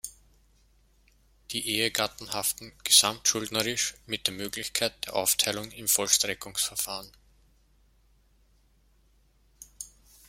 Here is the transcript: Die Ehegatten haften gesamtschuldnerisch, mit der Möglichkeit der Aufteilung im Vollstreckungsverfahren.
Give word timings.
Die 1.51 1.69
Ehegatten 1.69 2.33
haften 2.33 2.73
gesamtschuldnerisch, 2.83 3.93
mit 4.07 4.25
der 4.25 4.33
Möglichkeit 4.33 4.93
der 5.05 5.15
Aufteilung 5.15 5.69
im 5.73 5.87
Vollstreckungsverfahren. 5.87 7.11